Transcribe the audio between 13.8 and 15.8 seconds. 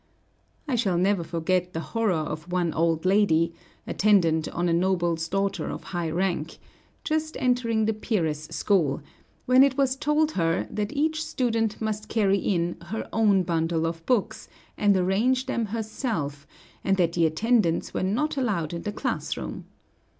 of books and arrange them